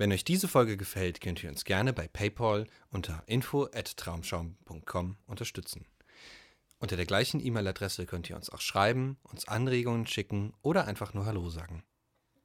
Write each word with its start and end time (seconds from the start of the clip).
Wenn 0.00 0.12
euch 0.12 0.24
diese 0.24 0.48
Folge 0.48 0.78
gefällt, 0.78 1.20
könnt 1.20 1.44
ihr 1.44 1.50
uns 1.50 1.64
gerne 1.64 1.92
bei 1.92 2.08
PayPal 2.08 2.66
unter 2.88 3.22
info@traumschaum.com 3.26 5.18
unterstützen. 5.26 5.84
Unter 6.78 6.96
der 6.96 7.04
gleichen 7.04 7.38
E-Mail-Adresse 7.38 8.06
könnt 8.06 8.30
ihr 8.30 8.36
uns 8.36 8.48
auch 8.48 8.62
schreiben, 8.62 9.18
uns 9.24 9.46
Anregungen 9.46 10.06
schicken 10.06 10.54
oder 10.62 10.86
einfach 10.86 11.12
nur 11.12 11.26
Hallo 11.26 11.50
sagen. 11.50 11.84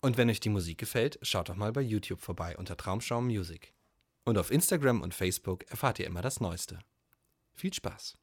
Und 0.01 0.17
wenn 0.17 0.29
euch 0.29 0.41
die 0.41 0.49
Musik 0.49 0.79
gefällt, 0.79 1.17
schaut 1.21 1.47
doch 1.47 1.55
mal 1.55 1.71
bei 1.71 1.79
YouTube 1.79 2.19
vorbei 2.19 2.57
unter 2.57 2.75
Traumschaum 2.75 3.27
Music. 3.27 3.73
Und 4.25 4.37
auf 4.37 4.51
Instagram 4.51 5.01
und 5.01 5.13
Facebook 5.13 5.63
erfahrt 5.71 5.99
ihr 5.99 6.07
immer 6.07 6.21
das 6.21 6.41
Neueste. 6.41 6.79
Viel 7.53 7.73
Spaß! 7.73 8.17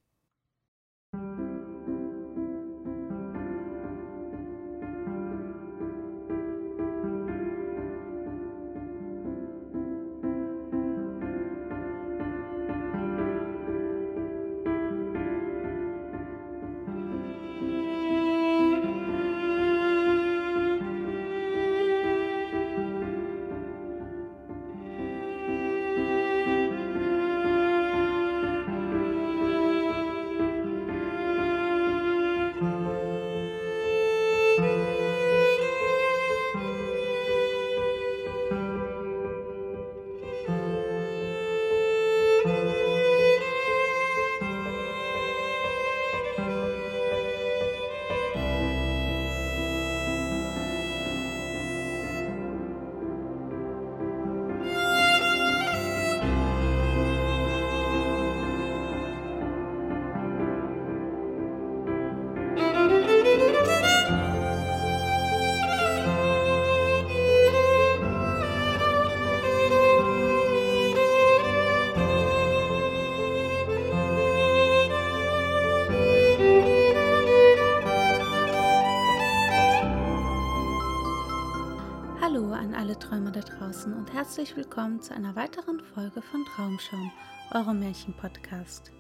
Herzlich 84.23 84.57
willkommen 84.57 85.03
zu 85.03 85.13
einer 85.13 85.35
weiteren 85.35 85.81
Folge 85.81 86.23
von 86.23 86.45
Traumschaum, 86.45 87.11
eurem 87.51 87.81
Märchen-Podcast. 87.81 88.93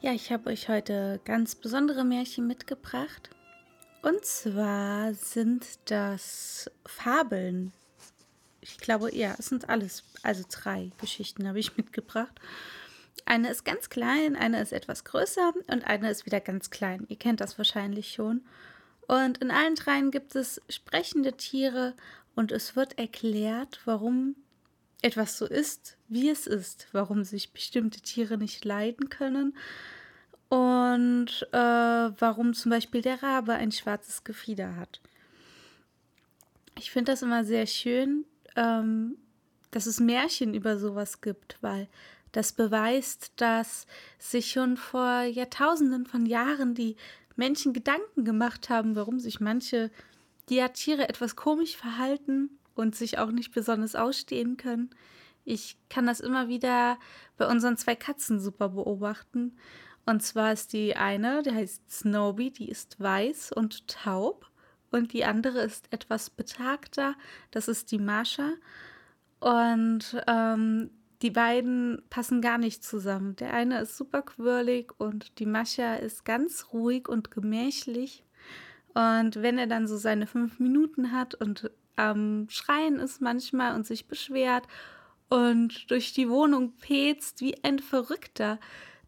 Ja, 0.00 0.12
ich 0.12 0.32
habe 0.32 0.48
euch 0.48 0.70
heute 0.70 1.20
ganz 1.26 1.54
besondere 1.54 2.06
Märchen 2.06 2.46
mitgebracht. 2.46 3.28
Und 4.00 4.24
zwar 4.24 5.12
sind 5.12 5.66
das 5.90 6.70
Fabeln. 6.86 7.74
Ich 8.62 8.78
glaube, 8.78 9.14
ja, 9.14 9.34
es 9.38 9.50
sind 9.50 9.68
alles, 9.68 10.04
also 10.22 10.42
drei 10.50 10.90
Geschichten 10.96 11.46
habe 11.46 11.58
ich 11.58 11.76
mitgebracht. 11.76 12.40
Eine 13.26 13.50
ist 13.50 13.66
ganz 13.66 13.90
klein, 13.90 14.36
eine 14.36 14.62
ist 14.62 14.72
etwas 14.72 15.04
größer 15.04 15.52
und 15.70 15.86
eine 15.86 16.10
ist 16.10 16.24
wieder 16.24 16.40
ganz 16.40 16.70
klein. 16.70 17.04
Ihr 17.08 17.18
kennt 17.18 17.42
das 17.42 17.58
wahrscheinlich 17.58 18.10
schon. 18.10 18.40
Und 19.06 19.38
in 19.38 19.50
allen 19.50 19.74
dreien 19.74 20.10
gibt 20.10 20.34
es 20.34 20.62
sprechende 20.70 21.34
Tiere 21.34 21.94
und 22.38 22.52
es 22.52 22.76
wird 22.76 22.96
erklärt, 23.00 23.80
warum 23.84 24.36
etwas 25.02 25.38
so 25.38 25.44
ist, 25.44 25.96
wie 26.06 26.30
es 26.30 26.46
ist, 26.46 26.86
warum 26.92 27.24
sich 27.24 27.52
bestimmte 27.52 28.00
Tiere 28.00 28.38
nicht 28.38 28.64
leiden 28.64 29.08
können 29.08 29.56
und 30.48 31.48
äh, 31.50 31.58
warum 31.58 32.54
zum 32.54 32.70
Beispiel 32.70 33.02
der 33.02 33.24
Rabe 33.24 33.54
ein 33.54 33.72
schwarzes 33.72 34.22
Gefieder 34.22 34.76
hat. 34.76 35.00
Ich 36.78 36.92
finde 36.92 37.10
das 37.10 37.22
immer 37.22 37.44
sehr 37.44 37.66
schön, 37.66 38.24
ähm, 38.54 39.16
dass 39.72 39.86
es 39.86 39.98
Märchen 39.98 40.54
über 40.54 40.78
sowas 40.78 41.20
gibt, 41.20 41.58
weil 41.60 41.88
das 42.30 42.52
beweist, 42.52 43.32
dass 43.34 43.88
sich 44.20 44.52
schon 44.52 44.76
vor 44.76 45.22
Jahrtausenden 45.22 46.06
von 46.06 46.24
Jahren 46.24 46.76
die 46.76 46.94
Menschen 47.34 47.72
Gedanken 47.72 48.24
gemacht 48.24 48.68
haben, 48.68 48.94
warum 48.94 49.18
sich 49.18 49.40
manche 49.40 49.90
der 50.50 50.72
Tiere 50.72 51.08
etwas 51.08 51.36
komisch 51.36 51.76
verhalten 51.76 52.58
und 52.74 52.94
sich 52.94 53.18
auch 53.18 53.30
nicht 53.30 53.52
besonders 53.52 53.94
ausstehen 53.94 54.56
können. 54.56 54.90
Ich 55.44 55.76
kann 55.88 56.06
das 56.06 56.20
immer 56.20 56.48
wieder 56.48 56.98
bei 57.36 57.46
unseren 57.46 57.76
zwei 57.76 57.94
Katzen 57.94 58.40
super 58.40 58.68
beobachten. 58.68 59.56
Und 60.06 60.22
zwar 60.22 60.52
ist 60.52 60.72
die 60.72 60.96
eine, 60.96 61.42
die 61.42 61.52
heißt 61.52 61.90
Snowy, 61.90 62.50
die 62.50 62.68
ist 62.68 63.00
weiß 63.00 63.52
und 63.52 63.88
taub. 63.88 64.46
Und 64.90 65.12
die 65.12 65.24
andere 65.24 65.60
ist 65.60 65.92
etwas 65.92 66.30
betagter, 66.30 67.14
das 67.50 67.68
ist 67.68 67.90
die 67.92 67.98
Marsha. 67.98 68.52
Und 69.40 70.22
ähm, 70.26 70.90
die 71.22 71.30
beiden 71.30 72.02
passen 72.10 72.40
gar 72.40 72.58
nicht 72.58 72.84
zusammen. 72.84 73.36
Der 73.36 73.52
eine 73.52 73.80
ist 73.80 73.96
super 73.96 74.22
quirlig 74.22 74.92
und 74.98 75.38
die 75.40 75.46
Mascha 75.46 75.96
ist 75.96 76.24
ganz 76.24 76.66
ruhig 76.72 77.08
und 77.08 77.30
gemächlich. 77.30 78.24
Und 78.94 79.42
wenn 79.42 79.58
er 79.58 79.66
dann 79.66 79.86
so 79.86 79.96
seine 79.96 80.26
fünf 80.26 80.58
Minuten 80.58 81.12
hat 81.12 81.34
und 81.34 81.70
am 81.96 82.46
Schreien 82.48 82.98
ist 82.98 83.20
manchmal 83.20 83.74
und 83.74 83.86
sich 83.86 84.06
beschwert 84.06 84.66
und 85.28 85.90
durch 85.90 86.12
die 86.12 86.28
Wohnung 86.28 86.72
petzt 86.72 87.40
wie 87.40 87.62
ein 87.62 87.80
Verrückter, 87.80 88.58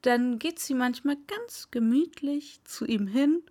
dann 0.02 0.38
geht 0.38 0.58
sie 0.58 0.74
manchmal 0.74 1.16
ganz 1.26 1.68
gemütlich 1.70 2.60
zu 2.64 2.86
ihm 2.86 3.06
hin, 3.06 3.42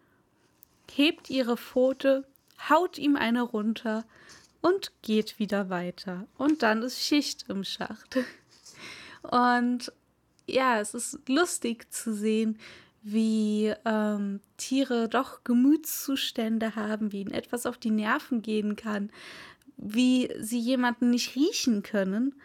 hebt 0.92 1.30
ihre 1.30 1.58
Pfote, 1.58 2.28
haut 2.70 2.98
ihm 2.98 3.16
eine 3.16 3.42
runter 3.42 4.04
und 4.62 4.92
geht 5.02 5.40
wieder 5.40 5.70
weiter. 5.70 6.28
Und 6.38 6.64
dann 6.64 6.82
ist 6.82 7.02
Schicht 7.02 7.46
im 7.48 7.64
Schacht. 7.64 8.18
Und 9.22 9.92
ja, 10.48 10.80
es 10.80 10.94
ist 10.94 11.28
lustig 11.28 11.92
zu 11.92 12.14
sehen, 12.14 12.58
wie 13.02 13.74
ähm, 13.86 14.42
Tiere 14.58 15.08
doch 15.10 15.44
Gemütszustände 15.44 16.76
haben, 16.76 17.12
wie 17.12 17.22
ihnen 17.22 17.32
etwas 17.32 17.66
auf 17.66 17.78
die 17.78 17.92
Nerven 17.92 18.42
gehen 18.42 18.76
kann, 18.76 19.12
wie 19.78 20.30
sie 20.40 20.60
jemanden 20.60 21.10
nicht 21.10 21.36
riechen 21.36 21.84
können. 21.84 22.36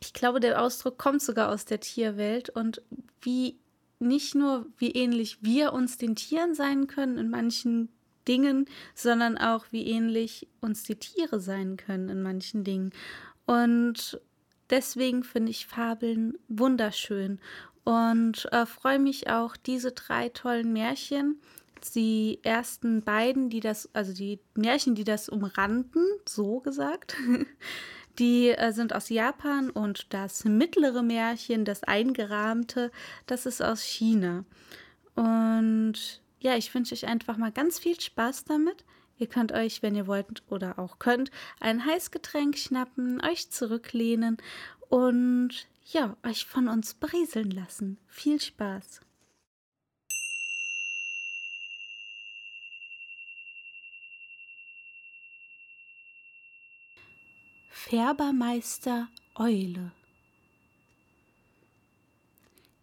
Ich 0.00 0.12
glaube, 0.12 0.40
der 0.40 0.60
Ausdruck 0.60 0.98
kommt 0.98 1.22
sogar 1.22 1.50
aus 1.50 1.64
der 1.64 1.80
Tierwelt 1.80 2.50
und 2.50 2.82
wie 3.20 3.58
nicht 3.98 4.34
nur, 4.34 4.66
wie 4.76 4.90
ähnlich 4.90 5.38
wir 5.42 5.72
uns 5.72 5.98
den 5.98 6.14
Tieren 6.14 6.54
sein 6.54 6.86
können 6.86 7.18
in 7.18 7.30
manchen 7.30 7.88
Dingen, 8.28 8.66
sondern 8.94 9.38
auch, 9.38 9.66
wie 9.70 9.86
ähnlich 9.86 10.48
uns 10.60 10.82
die 10.82 10.96
Tiere 10.96 11.40
sein 11.40 11.76
können 11.76 12.08
in 12.08 12.22
manchen 12.22 12.64
Dingen. 12.64 12.92
Und 13.46 14.20
deswegen 14.70 15.22
finde 15.22 15.50
ich 15.50 15.66
Fabeln 15.66 16.38
wunderschön 16.48 17.40
und 17.84 18.50
äh, 18.50 18.66
freue 18.66 18.98
mich 18.98 19.28
auch, 19.28 19.56
diese 19.56 19.92
drei 19.92 20.30
tollen 20.30 20.72
Märchen, 20.72 21.40
die 21.94 22.40
ersten 22.42 23.02
beiden, 23.02 23.50
die 23.50 23.60
das, 23.60 23.90
also 23.92 24.14
die 24.14 24.40
Märchen, 24.54 24.94
die 24.94 25.04
das 25.04 25.28
umrannten, 25.28 26.02
so 26.26 26.60
gesagt, 26.60 27.16
die 28.18 28.50
äh, 28.50 28.72
sind 28.72 28.94
aus 28.94 29.10
Japan 29.10 29.68
und 29.68 30.12
das 30.14 30.44
mittlere 30.44 31.02
Märchen, 31.02 31.66
das 31.66 31.84
eingerahmte, 31.84 32.90
das 33.26 33.44
ist 33.44 33.62
aus 33.62 33.82
China. 33.82 34.44
Und 35.14 36.22
ja, 36.40 36.56
ich 36.56 36.74
wünsche 36.74 36.94
euch 36.94 37.06
einfach 37.06 37.36
mal 37.36 37.52
ganz 37.52 37.78
viel 37.78 38.00
Spaß 38.00 38.44
damit. 38.44 38.84
Ihr 39.16 39.28
könnt 39.28 39.52
euch, 39.52 39.82
wenn 39.82 39.94
ihr 39.94 40.06
wollt 40.06 40.42
oder 40.48 40.78
auch 40.78 40.98
könnt, 40.98 41.30
ein 41.60 41.84
Heißgetränk 41.84 42.58
schnappen, 42.58 43.20
euch 43.24 43.50
zurücklehnen 43.50 44.38
und 44.88 45.68
ja, 45.86 46.16
euch 46.24 46.46
von 46.46 46.68
uns 46.68 46.94
berieseln 46.94 47.50
lassen. 47.50 47.98
Viel 48.08 48.40
Spaß! 48.40 49.00
Färbermeister 57.68 59.08
Eule 59.34 59.92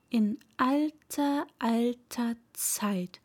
In 0.10 0.40
alter, 0.58 1.48
alter 1.58 2.36
Zeit 2.54 3.20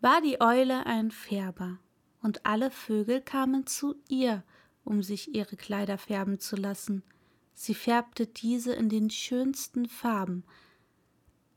war 0.00 0.22
die 0.22 0.40
Eule 0.40 0.86
ein 0.86 1.10
Färber 1.10 1.78
und 2.22 2.44
alle 2.46 2.70
Vögel 2.70 3.20
kamen 3.20 3.66
zu 3.66 3.94
ihr, 4.08 4.42
um 4.84 5.02
sich 5.02 5.34
ihre 5.34 5.56
Kleider 5.56 5.98
färben 5.98 6.40
zu 6.40 6.56
lassen. 6.56 7.02
Sie 7.54 7.74
färbte 7.74 8.26
diese 8.26 8.72
in 8.72 8.88
den 8.88 9.10
schönsten 9.10 9.88
Farben. 9.88 10.44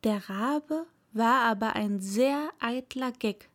Der 0.03 0.29
Rabe 0.29 0.85
war 1.13 1.43
aber 1.43 1.75
ein 1.75 1.99
sehr 1.99 2.49
eitler 2.59 3.11
Geck. 3.11 3.49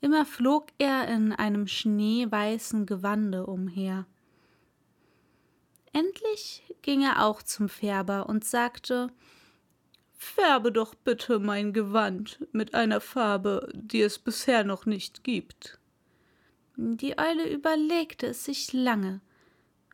Immer 0.00 0.26
flog 0.26 0.66
er 0.78 1.08
in 1.08 1.32
einem 1.32 1.66
schneeweißen 1.66 2.86
Gewande 2.86 3.46
umher. 3.46 4.06
Endlich 5.92 6.62
ging 6.82 7.02
er 7.02 7.24
auch 7.24 7.42
zum 7.42 7.68
Färber 7.68 8.28
und 8.28 8.44
sagte 8.44 9.10
Färbe 10.16 10.72
doch 10.72 10.94
bitte 10.94 11.38
mein 11.38 11.72
Gewand 11.72 12.44
mit 12.52 12.74
einer 12.74 13.00
Farbe, 13.00 13.68
die 13.74 14.00
es 14.00 14.18
bisher 14.18 14.64
noch 14.64 14.86
nicht 14.86 15.22
gibt. 15.22 15.78
Die 16.76 17.18
Eule 17.18 17.48
überlegte 17.48 18.28
es 18.28 18.44
sich 18.44 18.72
lange. 18.72 19.20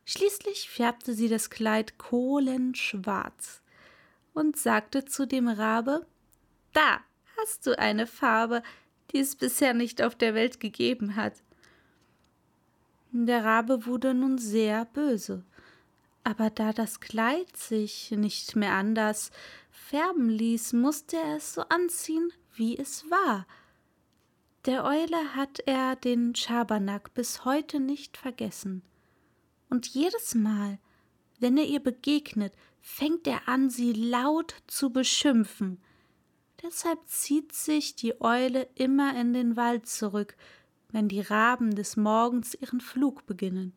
Schließlich 0.04 0.68
färbte 0.68 1.14
sie 1.14 1.28
das 1.28 1.50
Kleid 1.50 1.98
kohlenschwarz 1.98 3.62
und 4.32 4.56
sagte 4.56 5.04
zu 5.04 5.26
dem 5.26 5.48
Rabe 5.48 6.06
Da 6.72 7.00
hast 7.36 7.66
du 7.66 7.78
eine 7.78 8.06
Farbe, 8.06 8.62
die 9.12 9.18
es 9.18 9.36
bisher 9.36 9.74
nicht 9.74 10.02
auf 10.02 10.14
der 10.14 10.34
Welt 10.34 10.60
gegeben 10.60 11.16
hat. 11.16 11.42
Der 13.12 13.44
Rabe 13.44 13.86
wurde 13.86 14.14
nun 14.14 14.38
sehr 14.38 14.84
böse 14.86 15.44
aber 16.24 16.50
da 16.50 16.72
das 16.72 17.00
Kleid 17.00 17.56
sich 17.56 18.10
nicht 18.10 18.56
mehr 18.56 18.72
anders 18.72 19.30
färben 19.70 20.28
ließ, 20.28 20.74
musste 20.74 21.16
er 21.16 21.36
es 21.36 21.54
so 21.54 21.62
anziehen, 21.62 22.32
wie 22.54 22.78
es 22.78 23.10
war. 23.10 23.46
Der 24.66 24.84
Eule 24.84 25.34
hat 25.34 25.60
er 25.60 25.96
den 25.96 26.34
Schabernack 26.34 27.14
bis 27.14 27.46
heute 27.46 27.80
nicht 27.80 28.18
vergessen. 28.18 28.82
Und 29.70 29.86
jedes 29.86 30.34
Mal, 30.34 30.78
wenn 31.38 31.56
er 31.56 31.64
ihr 31.64 31.80
begegnet, 31.80 32.52
fängt 32.82 33.26
er 33.26 33.48
an, 33.48 33.70
sie 33.70 33.94
laut 33.94 34.54
zu 34.66 34.90
beschimpfen. 34.90 35.80
Deshalb 36.62 36.98
zieht 37.06 37.54
sich 37.54 37.96
die 37.96 38.20
Eule 38.20 38.68
immer 38.74 39.18
in 39.18 39.32
den 39.32 39.56
Wald 39.56 39.86
zurück, 39.86 40.36
wenn 40.90 41.08
die 41.08 41.22
Raben 41.22 41.74
des 41.74 41.96
Morgens 41.96 42.54
ihren 42.54 42.82
Flug 42.82 43.24
beginnen 43.24 43.72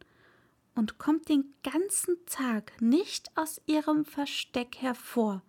und 0.75 0.97
kommt 0.97 1.29
den 1.29 1.53
ganzen 1.63 2.17
Tag 2.25 2.81
nicht 2.81 3.31
aus 3.35 3.61
ihrem 3.67 4.03
Versteck 4.03 4.77
hervor. 4.79 5.43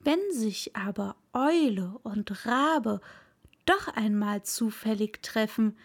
Wenn 0.00 0.20
sich 0.32 0.76
aber 0.76 1.16
Eule 1.32 1.98
und 2.02 2.44
Rabe 2.44 3.00
doch 3.64 3.88
einmal 3.88 4.42
zufällig 4.42 5.22
treffen, 5.22 5.76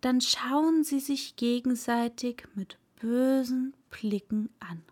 dann 0.00 0.20
schauen 0.20 0.84
sie 0.84 1.00
sich 1.00 1.36
gegenseitig 1.36 2.44
mit 2.54 2.78
bösen 3.00 3.74
Blicken 3.90 4.50
an. 4.60 4.82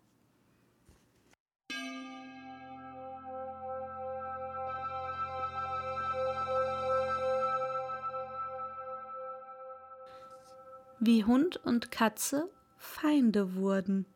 wie 11.01 11.25
Hund 11.25 11.57
und 11.65 11.91
Katze 11.91 12.51
Feinde 12.77 13.55
wurden. 13.55 14.07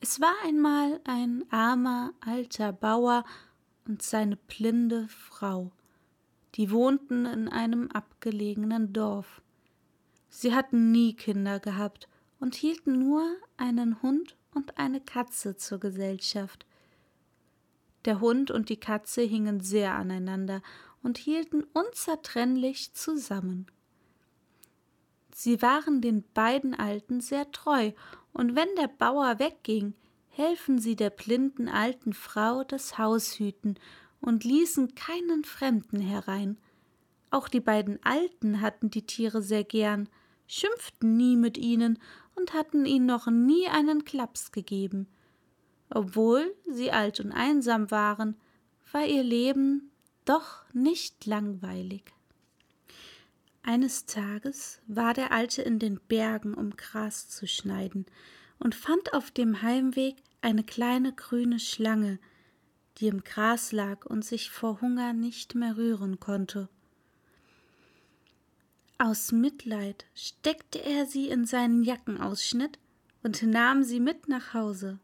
Es 0.00 0.20
war 0.20 0.34
einmal 0.44 1.00
ein 1.04 1.44
armer 1.50 2.12
alter 2.20 2.72
Bauer 2.72 3.24
und 3.86 4.02
seine 4.02 4.36
blinde 4.36 5.08
Frau, 5.08 5.72
die 6.56 6.70
wohnten 6.70 7.26
in 7.26 7.48
einem 7.48 7.90
abgelegenen 7.90 8.92
Dorf. 8.92 9.42
Sie 10.30 10.54
hatten 10.54 10.90
nie 10.90 11.14
Kinder 11.14 11.60
gehabt 11.60 12.08
und 12.40 12.54
hielten 12.54 12.98
nur 12.98 13.22
einen 13.56 14.02
Hund 14.02 14.36
und 14.54 14.78
eine 14.78 15.00
Katze 15.00 15.56
zur 15.56 15.78
Gesellschaft. 15.78 16.66
Der 18.06 18.20
Hund 18.20 18.50
und 18.50 18.68
die 18.70 18.78
Katze 18.78 19.22
hingen 19.22 19.60
sehr 19.60 19.94
aneinander 19.94 20.62
und 21.02 21.18
hielten 21.18 21.64
unzertrennlich 21.74 22.94
zusammen. 22.94 23.66
Sie 25.34 25.60
waren 25.60 26.00
den 26.00 26.24
beiden 26.32 26.74
Alten 26.74 27.20
sehr 27.20 27.50
treu, 27.52 27.92
und 28.32 28.54
wenn 28.54 28.68
der 28.76 28.88
Bauer 28.88 29.38
wegging, 29.38 29.94
helfen 30.28 30.78
sie 30.78 30.96
der 30.96 31.10
blinden 31.10 31.68
alten 31.68 32.12
Frau 32.12 32.64
das 32.64 32.96
Haus 32.96 33.38
hüten 33.38 33.78
und 34.20 34.44
ließen 34.44 34.94
keinen 34.94 35.44
Fremden 35.44 36.00
herein. 36.00 36.58
Auch 37.30 37.48
die 37.48 37.60
beiden 37.60 38.02
Alten 38.04 38.60
hatten 38.60 38.90
die 38.90 39.06
Tiere 39.06 39.42
sehr 39.42 39.64
gern, 39.64 40.08
schimpften 40.46 41.16
nie 41.16 41.36
mit 41.36 41.58
ihnen 41.58 41.98
und 42.34 42.54
hatten 42.54 42.86
ihnen 42.86 43.06
noch 43.06 43.26
nie 43.26 43.66
einen 43.68 44.04
Klaps 44.04 44.52
gegeben. 44.52 45.08
Obwohl 45.90 46.54
sie 46.66 46.92
alt 46.92 47.20
und 47.20 47.32
einsam 47.32 47.90
waren, 47.90 48.36
war 48.92 49.04
ihr 49.04 49.22
Leben 49.22 49.90
doch 50.24 50.64
nicht 50.72 51.26
langweilig. 51.26 52.12
Eines 53.62 54.06
Tages 54.06 54.80
war 54.86 55.12
der 55.12 55.32
Alte 55.32 55.62
in 55.62 55.78
den 55.78 55.98
Bergen, 56.08 56.54
um 56.54 56.70
Gras 56.76 57.28
zu 57.28 57.48
schneiden, 57.48 58.06
und 58.58 58.74
fand 58.74 59.12
auf 59.12 59.30
dem 59.30 59.60
Heimweg 59.60 60.16
eine 60.40 60.62
kleine 60.62 61.12
grüne 61.12 61.58
Schlange, 61.58 62.18
die 62.98 63.08
im 63.08 63.22
Gras 63.24 63.72
lag 63.72 64.06
und 64.06 64.24
sich 64.24 64.50
vor 64.50 64.80
Hunger 64.80 65.12
nicht 65.12 65.54
mehr 65.54 65.76
rühren 65.76 66.18
konnte. 66.20 66.68
Aus 68.98 69.30
Mitleid 69.30 70.06
steckte 70.14 70.82
er 70.82 71.04
sie 71.04 71.28
in 71.28 71.44
seinen 71.44 71.82
Jackenausschnitt 71.82 72.78
und 73.22 73.42
nahm 73.42 73.82
sie 73.82 74.00
mit 74.00 74.28
nach 74.28 74.54
Hause. 74.54 74.98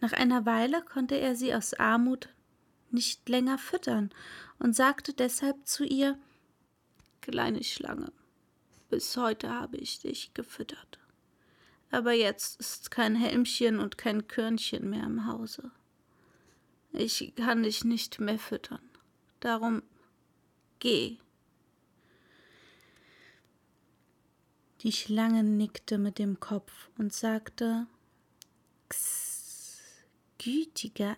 Nach 0.00 0.12
einer 0.12 0.44
Weile 0.44 0.82
konnte 0.82 1.14
er 1.14 1.34
sie 1.34 1.54
aus 1.54 1.72
Armut 1.74 2.28
nicht 2.90 3.28
länger 3.28 3.56
füttern 3.56 4.10
und 4.58 4.76
sagte 4.76 5.14
deshalb 5.14 5.66
zu 5.66 5.84
ihr 5.84 6.18
Kleine 7.22 7.64
Schlange, 7.64 8.12
bis 8.88 9.16
heute 9.16 9.50
habe 9.50 9.78
ich 9.78 9.98
dich 9.98 10.32
gefüttert. 10.34 10.98
Aber 11.90 12.12
jetzt 12.12 12.60
ist 12.60 12.90
kein 12.90 13.16
Helmchen 13.16 13.80
und 13.80 13.98
kein 13.98 14.28
Körnchen 14.28 14.90
mehr 14.90 15.04
im 15.04 15.26
Hause. 15.26 15.72
Ich 16.96 17.34
kann 17.36 17.62
dich 17.62 17.84
nicht 17.84 18.20
mehr 18.20 18.38
füttern. 18.38 18.80
Darum 19.40 19.82
geh. 20.78 21.18
Die 24.80 24.92
Schlange 24.92 25.42
nickte 25.42 25.98
mit 25.98 26.18
dem 26.18 26.40
Kopf 26.40 26.90
und 26.96 27.12
sagte 27.12 27.86
X, 28.86 29.80
gütiger 30.38 31.16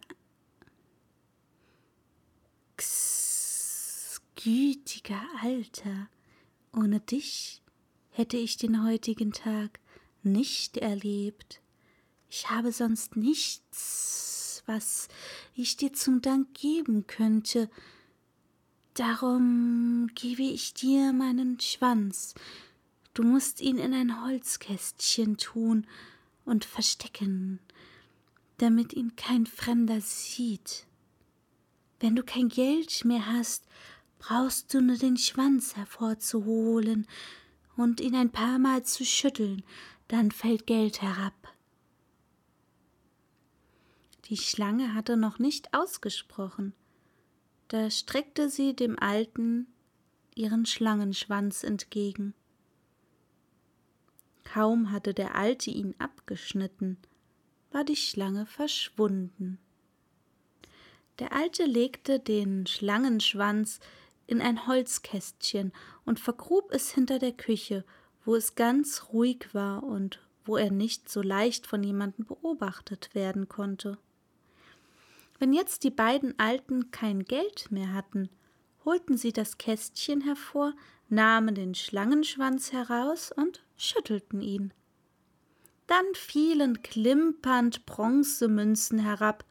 gütiger 4.48 5.20
Alter, 5.42 6.08
ohne 6.72 7.00
dich 7.00 7.60
hätte 8.10 8.36
ich 8.36 8.56
den 8.56 8.84
heutigen 8.84 9.32
Tag 9.32 9.80
nicht 10.22 10.76
erlebt. 10.76 11.60
Ich 12.30 12.48
habe 12.48 12.70
sonst 12.70 13.16
nichts, 13.16 14.47
was 14.68 15.08
ich 15.54 15.76
dir 15.76 15.92
zum 15.92 16.20
Dank 16.20 16.54
geben 16.54 17.06
könnte. 17.06 17.68
Darum 18.94 20.08
gebe 20.14 20.42
ich 20.42 20.74
dir 20.74 21.12
meinen 21.12 21.58
Schwanz. 21.58 22.34
Du 23.14 23.22
musst 23.22 23.60
ihn 23.60 23.78
in 23.78 23.94
ein 23.94 24.22
Holzkästchen 24.24 25.38
tun 25.38 25.86
und 26.44 26.64
verstecken, 26.64 27.58
damit 28.58 28.92
ihn 28.92 29.16
kein 29.16 29.46
Fremder 29.46 30.00
sieht. 30.00 30.86
Wenn 32.00 32.14
du 32.14 32.22
kein 32.22 32.48
Geld 32.48 33.04
mehr 33.04 33.26
hast, 33.26 33.64
brauchst 34.18 34.72
du 34.72 34.80
nur 34.80 34.96
den 34.96 35.16
Schwanz 35.16 35.76
hervorzuholen 35.76 37.06
und 37.76 38.00
ihn 38.00 38.14
ein 38.14 38.30
paar 38.30 38.58
Mal 38.58 38.84
zu 38.84 39.04
schütteln, 39.04 39.62
dann 40.08 40.30
fällt 40.30 40.66
Geld 40.66 41.02
herab. 41.02 41.34
Die 44.28 44.36
Schlange 44.36 44.92
hatte 44.92 45.16
noch 45.16 45.38
nicht 45.38 45.72
ausgesprochen. 45.72 46.74
Da 47.68 47.90
streckte 47.90 48.50
sie 48.50 48.76
dem 48.76 48.98
Alten 48.98 49.66
ihren 50.34 50.66
Schlangenschwanz 50.66 51.62
entgegen. 51.62 52.34
Kaum 54.44 54.92
hatte 54.92 55.14
der 55.14 55.34
Alte 55.34 55.70
ihn 55.70 55.94
abgeschnitten, 55.98 56.98
war 57.70 57.84
die 57.84 57.96
Schlange 57.96 58.44
verschwunden. 58.44 59.58
Der 61.18 61.32
Alte 61.32 61.64
legte 61.64 62.20
den 62.20 62.66
Schlangenschwanz 62.66 63.80
in 64.26 64.42
ein 64.42 64.66
Holzkästchen 64.66 65.72
und 66.04 66.20
vergrub 66.20 66.70
es 66.70 66.90
hinter 66.90 67.18
der 67.18 67.32
Küche, 67.32 67.82
wo 68.26 68.34
es 68.34 68.54
ganz 68.54 69.04
ruhig 69.10 69.54
war 69.54 69.82
und 69.82 70.20
wo 70.44 70.58
er 70.58 70.70
nicht 70.70 71.08
so 71.08 71.22
leicht 71.22 71.66
von 71.66 71.82
jemandem 71.82 72.26
beobachtet 72.26 73.14
werden 73.14 73.48
konnte. 73.48 73.98
Wenn 75.38 75.52
jetzt 75.52 75.84
die 75.84 75.90
beiden 75.90 76.38
Alten 76.38 76.90
kein 76.90 77.24
Geld 77.24 77.70
mehr 77.70 77.92
hatten, 77.92 78.28
holten 78.84 79.16
sie 79.16 79.32
das 79.32 79.58
Kästchen 79.58 80.22
hervor, 80.22 80.74
nahmen 81.08 81.54
den 81.54 81.74
Schlangenschwanz 81.74 82.72
heraus 82.72 83.32
und 83.32 83.64
schüttelten 83.76 84.40
ihn. 84.40 84.72
Dann 85.86 86.04
fielen 86.14 86.82
klimpernd 86.82 87.86
Bronzemünzen 87.86 88.98
herab. 88.98 89.44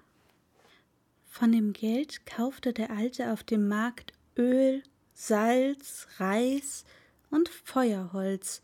Von 1.26 1.52
dem 1.52 1.74
Geld 1.74 2.26
kaufte 2.26 2.74
der 2.74 2.92
Alte 2.92 3.32
auf 3.32 3.44
dem 3.44 3.68
Markt 3.68 4.14
Öl, 4.38 4.84
Salz, 5.14 6.08
Reis 6.18 6.86
und 7.32 7.50
Feuerholz. 7.50 8.62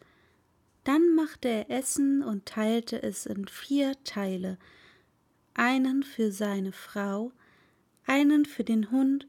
Dann 0.83 1.15
machte 1.15 1.47
er 1.47 1.71
Essen 1.71 2.21
und 2.21 2.45
teilte 2.45 3.01
es 3.01 3.25
in 3.25 3.47
vier 3.47 3.95
Teile, 4.03 4.57
einen 5.53 6.03
für 6.03 6.31
seine 6.31 6.71
Frau, 6.71 7.31
einen 8.05 8.45
für 8.45 8.63
den 8.63 8.91
Hund, 8.91 9.27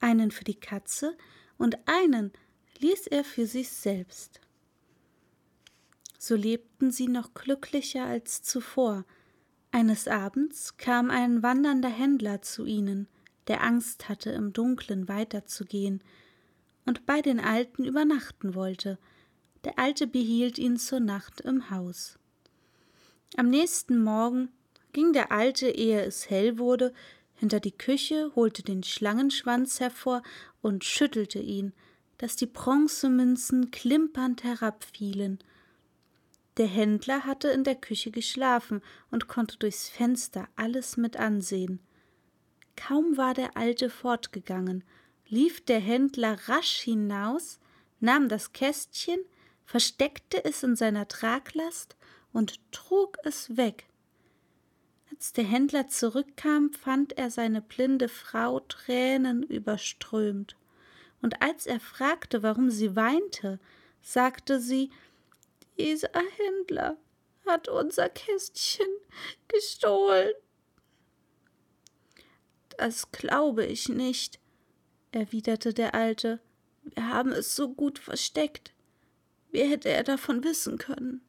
einen 0.00 0.30
für 0.30 0.44
die 0.44 0.58
Katze 0.58 1.16
und 1.58 1.76
einen 1.86 2.32
ließ 2.78 3.06
er 3.06 3.24
für 3.24 3.46
sich 3.46 3.70
selbst. 3.70 4.40
So 6.18 6.36
lebten 6.36 6.90
sie 6.90 7.08
noch 7.08 7.34
glücklicher 7.34 8.04
als 8.04 8.42
zuvor. 8.42 9.04
Eines 9.70 10.06
Abends 10.06 10.76
kam 10.76 11.10
ein 11.10 11.42
wandernder 11.42 11.88
Händler 11.88 12.42
zu 12.42 12.64
ihnen, 12.64 13.08
der 13.48 13.62
Angst 13.62 14.08
hatte, 14.08 14.30
im 14.30 14.52
Dunklen 14.52 15.08
weiterzugehen, 15.08 16.02
und 16.84 17.06
bei 17.06 17.22
den 17.22 17.38
Alten 17.38 17.84
übernachten 17.84 18.54
wollte. 18.54 18.98
Der 19.64 19.78
Alte 19.78 20.06
behielt 20.06 20.58
ihn 20.58 20.76
zur 20.76 21.00
Nacht 21.00 21.40
im 21.40 21.70
Haus. 21.70 22.18
Am 23.36 23.48
nächsten 23.48 24.02
Morgen 24.02 24.48
ging 24.92 25.12
der 25.12 25.32
Alte, 25.32 25.68
ehe 25.68 26.02
es 26.04 26.30
hell 26.30 26.58
wurde, 26.58 26.92
hinter 27.34 27.60
die 27.60 27.76
Küche, 27.76 28.30
holte 28.36 28.62
den 28.62 28.82
Schlangenschwanz 28.82 29.80
hervor 29.80 30.22
und 30.60 30.84
schüttelte 30.84 31.40
ihn, 31.40 31.72
dass 32.18 32.36
die 32.36 32.46
Bronzemünzen 32.46 33.70
klimpernd 33.70 34.44
herabfielen. 34.44 35.38
Der 36.56 36.66
Händler 36.66 37.24
hatte 37.24 37.48
in 37.48 37.64
der 37.64 37.74
Küche 37.74 38.10
geschlafen 38.10 38.82
und 39.10 39.26
konnte 39.26 39.56
durchs 39.56 39.88
Fenster 39.88 40.48
alles 40.54 40.96
mit 40.96 41.16
ansehen. 41.16 41.80
Kaum 42.76 43.16
war 43.16 43.34
der 43.34 43.56
Alte 43.56 43.90
fortgegangen, 43.90 44.84
lief 45.26 45.64
der 45.64 45.80
Händler 45.80 46.38
rasch 46.46 46.80
hinaus, 46.80 47.58
nahm 48.00 48.28
das 48.28 48.52
Kästchen, 48.52 49.18
versteckte 49.64 50.44
es 50.44 50.62
in 50.62 50.76
seiner 50.76 51.08
Traglast 51.08 51.96
und 52.32 52.60
trug 52.70 53.16
es 53.24 53.56
weg. 53.56 53.86
Als 55.22 55.32
der 55.32 55.44
Händler 55.44 55.86
zurückkam, 55.86 56.72
fand 56.72 57.16
er 57.16 57.30
seine 57.30 57.62
blinde 57.62 58.08
Frau 58.08 58.58
Tränen 58.58 59.44
überströmt. 59.44 60.56
Und 61.20 61.40
als 61.40 61.66
er 61.66 61.78
fragte, 61.78 62.42
warum 62.42 62.72
sie 62.72 62.96
weinte, 62.96 63.60
sagte 64.00 64.58
sie, 64.58 64.90
dieser 65.78 66.10
Händler 66.38 66.96
hat 67.46 67.68
unser 67.68 68.08
Kästchen 68.08 68.88
gestohlen. 69.46 70.32
Das 72.76 73.12
glaube 73.12 73.64
ich 73.64 73.88
nicht, 73.88 74.40
erwiderte 75.12 75.72
der 75.72 75.94
Alte. 75.94 76.40
Wir 76.82 77.06
haben 77.06 77.30
es 77.30 77.54
so 77.54 77.72
gut 77.72 78.00
versteckt. 78.00 78.74
Wie 79.52 79.62
hätte 79.62 79.88
er 79.88 80.02
davon 80.02 80.42
wissen 80.42 80.78
können? 80.78 81.20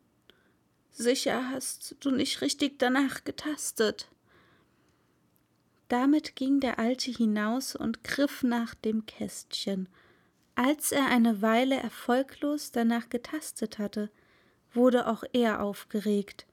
Sicher 0.94 1.50
hast 1.50 1.96
du 2.02 2.12
nicht 2.12 2.42
richtig 2.42 2.78
danach 2.80 3.24
getastet. 3.24 4.08
Damit 5.88 6.36
ging 6.36 6.60
der 6.60 6.80
Alte 6.80 7.12
hinaus 7.12 7.76
und 7.76 8.04
griff 8.04 8.44
nach 8.44 8.76
dem 8.76 9.06
Kästchen. 9.06 9.90
Als 10.56 10.92
er 10.92 11.08
eine 11.08 11.42
Weile 11.42 11.76
erfolglos 11.76 12.72
danach 12.72 13.10
getastet 13.10 13.80
hatte, 13.80 14.12
wurde 14.72 15.08
auch 15.08 15.24
er 15.34 15.62
aufgeregt. 15.62 16.46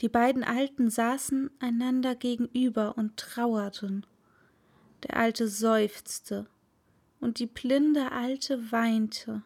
Die 0.00 0.08
beiden 0.08 0.44
Alten 0.44 0.88
saßen 0.88 1.50
einander 1.58 2.14
gegenüber 2.14 2.96
und 2.96 3.16
trauerten. 3.16 4.06
Der 5.02 5.16
Alte 5.16 5.48
seufzte, 5.48 6.46
und 7.20 7.38
die 7.38 7.46
blinde 7.46 8.12
Alte 8.12 8.72
weinte. 8.72 9.42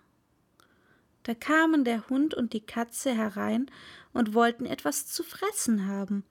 Da 1.27 1.35
kamen 1.35 1.83
der 1.83 2.09
Hund 2.09 2.35
und 2.35 2.53
die 2.53 2.61
Katze 2.61 3.13
herein 3.13 3.69
und 4.13 4.33
wollten 4.33 4.65
etwas 4.65 5.09
zu 5.09 5.25
fressen 5.25 5.89
haben. 5.89 6.23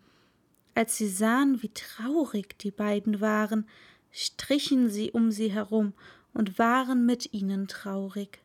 Als 0.74 0.96
sie 0.96 1.10
sahen, 1.10 1.62
wie 1.62 1.74
traurig 1.74 2.58
die 2.60 2.72
beiden 2.72 3.20
waren, 3.20 3.68
strichen 4.14 4.90
sie 4.90 5.12
um 5.12 5.32
sie 5.32 5.52
herum 5.52 5.92
und 6.34 6.58
waren 6.60 7.06
mit 7.06 7.34
ihnen 7.34 7.68
traurig. 7.68 8.40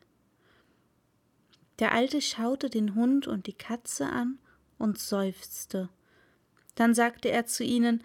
Der 1.79 1.93
Alte 1.93 2.21
schaute 2.21 2.69
den 2.69 2.95
Hund 2.95 3.27
und 3.27 3.47
die 3.47 3.53
Katze 3.53 4.07
an 4.07 4.37
und 4.77 4.99
seufzte. 4.99 5.87
Dann 6.75 6.93
sagte 6.93 7.31
er 7.31 7.45
zu 7.45 7.63
ihnen 7.63 8.03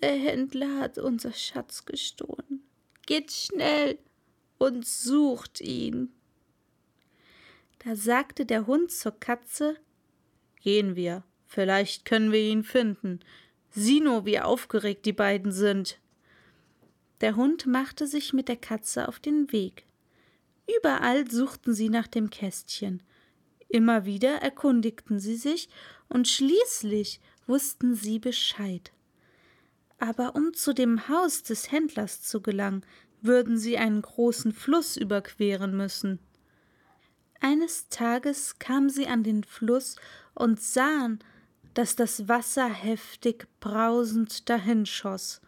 Der 0.00 0.16
Händler 0.16 0.80
hat 0.80 0.98
unser 0.98 1.32
Schatz 1.32 1.84
gestohlen. 1.84 2.64
Geht 3.06 3.30
schnell 3.30 4.00
und 4.58 4.84
sucht 4.84 5.60
ihn. 5.60 6.12
Da 7.84 7.96
sagte 7.96 8.46
der 8.46 8.66
Hund 8.66 8.92
zur 8.92 9.12
Katze 9.18 9.76
Gehen 10.60 10.94
wir, 10.94 11.24
vielleicht 11.46 12.04
können 12.04 12.30
wir 12.30 12.40
ihn 12.40 12.62
finden. 12.62 13.20
Sieh 13.70 14.00
nur, 14.00 14.24
wie 14.24 14.38
aufgeregt 14.38 15.04
die 15.06 15.12
beiden 15.12 15.50
sind. 15.50 15.98
Der 17.20 17.34
Hund 17.34 17.66
machte 17.66 18.06
sich 18.06 18.32
mit 18.32 18.48
der 18.48 18.56
Katze 18.56 19.08
auf 19.08 19.18
den 19.18 19.50
Weg. 19.50 19.84
Überall 20.78 21.28
suchten 21.28 21.74
sie 21.74 21.88
nach 21.88 22.06
dem 22.06 22.30
Kästchen. 22.30 23.02
Immer 23.68 24.04
wieder 24.04 24.36
erkundigten 24.36 25.18
sie 25.18 25.36
sich, 25.36 25.68
und 26.08 26.28
schließlich 26.28 27.20
wussten 27.46 27.94
sie 27.94 28.18
Bescheid. 28.18 28.92
Aber 29.98 30.36
um 30.36 30.52
zu 30.52 30.72
dem 30.72 31.08
Haus 31.08 31.42
des 31.42 31.72
Händlers 31.72 32.22
zu 32.22 32.42
gelangen, 32.42 32.84
würden 33.22 33.56
sie 33.56 33.78
einen 33.78 34.02
großen 34.02 34.52
Fluss 34.52 34.96
überqueren 34.96 35.76
müssen. 35.76 36.18
Eines 37.44 37.88
Tages 37.88 38.60
kamen 38.60 38.88
sie 38.88 39.08
an 39.08 39.24
den 39.24 39.42
Fluss 39.42 39.96
und 40.32 40.60
sahen, 40.62 41.18
dass 41.74 41.96
das 41.96 42.28
Wasser 42.28 42.68
heftig 42.68 43.48
brausend 43.58 44.48
dahinschoss. 44.48 45.40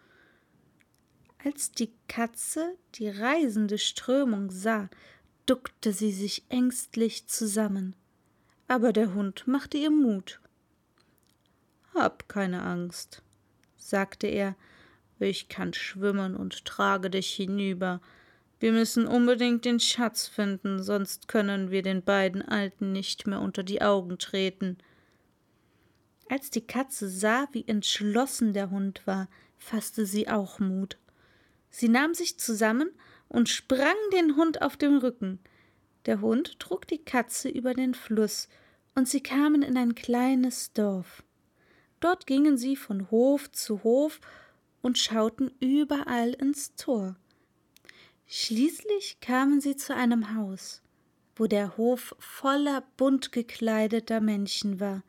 Als 1.45 1.71
die 1.71 1.93
Katze 2.09 2.77
die 2.97 3.09
reisende 3.09 3.79
Strömung 3.79 4.51
sah, 4.51 4.91
duckte 5.47 5.93
sie 5.93 6.11
sich 6.11 6.45
ängstlich 6.49 7.29
zusammen. 7.29 7.95
Aber 8.67 8.93
der 8.93 9.15
Hund 9.15 9.47
machte 9.47 9.79
ihr 9.79 9.93
Mut. 9.93 10.41
Hab 11.95 12.29
keine 12.29 12.63
Angst, 12.65 13.23
sagte 13.77 14.27
er, 14.27 14.57
ich 15.21 15.49
kann 15.49 15.73
schwimmen 15.73 16.35
und 16.35 16.65
trage 16.65 17.09
dich 17.09 17.31
hinüber. 17.31 18.01
Wir 18.65 18.73
müssen 18.73 19.07
unbedingt 19.07 19.67
den 19.67 19.79
Schatz 19.79 20.27
finden, 20.27 20.83
sonst 20.83 21.29
können 21.29 21.71
wir 21.71 21.83
den 21.83 22.03
beiden 22.03 22.41
Alten 22.41 22.93
nicht 22.93 23.27
mehr 23.27 23.43
unter 23.43 23.63
die 23.63 23.83
Augen 23.83 24.19
treten. 24.19 24.79
Als 26.31 26.49
die 26.49 26.67
Katze 26.67 27.11
sah, 27.11 27.47
wie 27.53 27.69
entschlossen 27.69 28.55
der 28.55 28.71
Hund 28.71 29.07
war, 29.07 29.29
fasste 29.59 30.07
sie 30.07 30.31
auch 30.31 30.61
Mut. 30.61 30.97
Sie 31.69 31.91
nahm 31.91 32.15
sich 32.15 32.39
zusammen 32.39 32.89
und 33.29 33.51
sprang 33.51 33.99
den 34.15 34.35
Hund 34.35 34.63
auf 34.63 34.79
dem 34.79 34.97
Rücken. 34.97 35.41
Der 36.07 36.23
Hund 36.23 36.59
trug 36.59 36.89
die 36.89 37.05
Katze 37.05 37.51
über 37.51 37.75
den 37.75 37.93
Fluss, 37.93 38.49
und 38.95 39.07
sie 39.07 39.23
kamen 39.23 39.61
in 39.61 39.77
ein 39.77 39.95
kleines 39.95 40.73
Dorf. 40.73 41.23
Dort 42.01 42.27
gingen 42.27 42.57
sie 42.57 42.77
von 42.77 43.11
Hof 43.11 43.53
zu 43.53 43.83
Hof 43.85 44.23
und 44.81 44.97
schauten 44.97 45.53
überall 45.61 46.31
ins 46.31 46.77
Tor. 46.77 47.17
Schließlich 48.27 49.21
kamen 49.21 49.61
sie 49.61 49.77
zu 49.77 49.95
einem 49.95 50.35
Haus, 50.35 50.83
wo 51.37 51.47
der 51.47 51.77
Hof 51.77 52.15
voller 52.19 52.83
bunt 52.97 53.33
gekleideter 53.33 54.21
Menschen 54.21 54.81
war. 54.81 55.03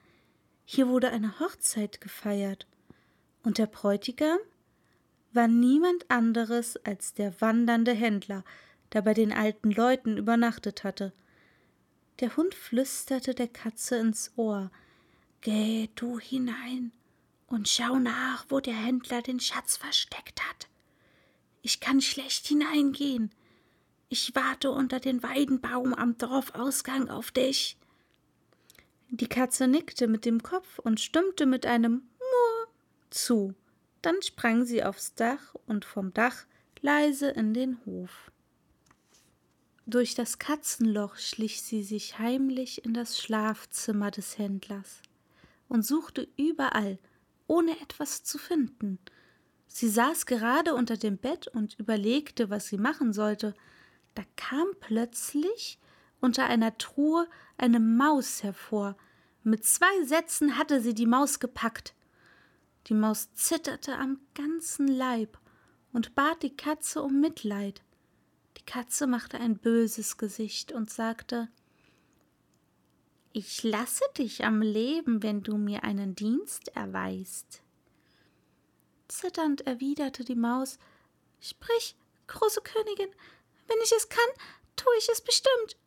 Hier 0.66 0.88
wurde 0.88 1.10
eine 1.12 1.40
Hochzeit 1.40 2.02
gefeiert, 2.02 2.68
und 3.44 3.58
der 3.58 3.68
Bräutigam 3.68 4.40
war 5.34 5.48
niemand 5.48 6.10
anderes 6.10 6.78
als 6.78 7.14
der 7.14 7.40
wandernde 7.42 7.94
Händler, 7.94 8.44
der 8.94 9.02
bei 9.02 9.14
den 9.14 9.32
alten 9.32 9.72
Leuten 9.72 10.18
übernachtet 10.18 10.84
hatte. 10.84 11.14
Der 12.20 12.36
Hund 12.38 12.56
flüsterte 12.56 13.36
der 13.36 13.50
Katze 13.50 13.98
ins 13.98 14.32
Ohr 14.38 14.72
Geh 15.42 15.90
du 15.96 16.20
hinein 16.20 16.92
und 17.48 17.68
schau 17.68 18.00
nach, 18.00 18.46
wo 18.50 18.60
der 18.60 18.74
Händler 18.74 19.22
den 19.22 19.40
Schatz 19.40 19.78
versteckt 19.78 20.42
hat. 20.42 20.68
Ich 21.66 21.80
kann 21.80 22.00
schlecht 22.00 22.46
hineingehen. 22.46 23.32
Ich 24.08 24.36
warte 24.36 24.70
unter 24.70 25.00
den 25.00 25.24
Weidenbaum 25.24 25.96
am 25.96 26.16
Dorfausgang 26.16 27.10
auf 27.10 27.32
dich. 27.32 27.76
Die 29.10 29.26
Katze 29.26 29.68
nickte 29.68 30.08
mit 30.08 30.26
dem 30.26 30.44
Kopf 30.44 30.78
und 30.78 31.00
stimmte 31.00 31.48
mit 31.48 31.66
einem 31.66 32.08
Murr 32.20 32.68
zu. 33.10 33.56
Dann 34.04 34.22
sprang 34.22 34.64
sie 34.64 34.84
aufs 34.84 35.16
Dach 35.16 35.56
und 35.66 35.86
vom 35.86 36.14
Dach 36.14 36.46
leise 36.82 37.30
in 37.30 37.56
den 37.56 37.84
Hof. 37.88 38.32
Durch 39.88 40.14
das 40.14 40.38
Katzenloch 40.38 41.16
schlich 41.16 41.64
sie 41.64 41.82
sich 41.82 42.20
heimlich 42.20 42.86
in 42.86 42.94
das 42.94 43.20
Schlafzimmer 43.20 44.12
des 44.12 44.38
Händlers 44.38 45.02
und 45.68 45.84
suchte 45.84 46.28
überall, 46.38 47.00
ohne 47.48 47.72
etwas 47.82 48.24
zu 48.24 48.38
finden. 48.38 49.00
Sie 49.78 49.90
saß 49.90 50.26
gerade 50.26 50.74
unter 50.74 50.96
dem 50.96 51.18
Bett 51.18 51.50
und 51.50 51.78
überlegte, 51.78 52.50
was 52.50 52.68
sie 52.68 52.78
machen 52.78 53.12
sollte. 53.12 53.54
Da 54.14 54.24
kam 54.38 54.68
plötzlich 54.80 55.80
unter 56.22 56.46
einer 56.46 56.78
Truhe 56.78 57.28
eine 57.58 57.82
Maus 57.82 58.42
hervor. 58.42 58.96
Mit 59.44 59.66
zwei 59.66 60.06
Sätzen 60.06 60.58
hatte 60.58 60.80
sie 60.80 60.94
die 60.94 61.06
Maus 61.06 61.42
gepackt. 61.42 61.94
Die 62.88 62.94
Maus 62.94 63.34
zitterte 63.34 63.98
am 63.98 64.22
ganzen 64.34 64.88
Leib 64.88 65.38
und 65.92 66.16
bat 66.16 66.42
die 66.42 66.56
Katze 66.56 67.02
um 67.02 67.20
Mitleid. 67.20 67.84
Die 68.56 68.64
Katze 68.64 69.08
machte 69.08 69.42
ein 69.42 69.58
böses 69.58 70.18
Gesicht 70.18 70.72
und 70.72 70.90
sagte 70.90 71.50
Ich 73.34 73.62
lasse 73.64 74.06
dich 74.18 74.46
am 74.46 74.62
Leben, 74.62 75.22
wenn 75.22 75.44
du 75.44 75.58
mir 75.58 75.84
einen 75.84 76.16
Dienst 76.16 76.70
erweist. 76.78 77.65
Zitternd 79.08 79.62
erwiderte 79.68 80.24
die 80.24 80.36
Maus 80.36 80.80
Sprich, 81.40 81.96
große 82.28 82.62
Königin, 82.62 83.10
wenn 83.68 83.78
ich 83.84 83.92
es 83.92 84.10
kann, 84.10 84.30
tue 84.76 84.94
ich 84.98 85.10
es 85.10 85.22
bestimmt. 85.22 85.78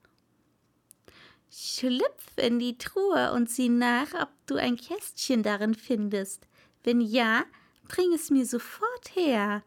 Schlüpf 1.50 2.36
in 2.36 2.58
die 2.58 2.78
Truhe 2.78 3.32
und 3.32 3.50
sieh 3.50 3.68
nach, 3.68 4.14
ob 4.14 4.28
du 4.46 4.56
ein 4.56 4.76
Kästchen 4.76 5.42
darin 5.42 5.74
findest. 5.74 6.46
Wenn 6.84 7.00
ja, 7.00 7.44
bring 7.88 8.12
es 8.12 8.30
mir 8.30 8.46
sofort 8.46 9.14
her, 9.14 9.64